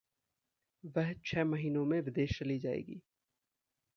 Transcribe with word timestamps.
वह 0.95 1.13
छः 1.25 1.43
महीनों 1.43 1.85
में 1.85 1.99
विदेश 2.01 2.37
चली 2.39 2.59
जाएगी। 2.59 3.01